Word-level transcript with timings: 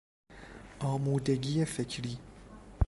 آمودگی 0.79 1.65
فکری 1.65 2.19